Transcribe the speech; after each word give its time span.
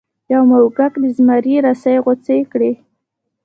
یو 0.33 0.41
موږک 0.51 0.93
د 1.03 1.05
زمري 1.17 1.55
رسۍ 1.65 1.95
غوڅې 2.03 2.37
کړې. 2.51 2.71